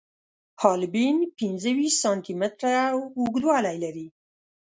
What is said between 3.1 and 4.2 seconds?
اوږدوالی لري.